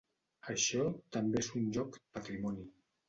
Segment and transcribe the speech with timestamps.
[0.53, 2.67] Això també és un lloc patrimoni.